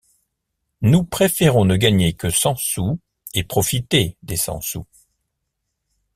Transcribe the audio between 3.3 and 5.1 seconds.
et profiter des cent sous.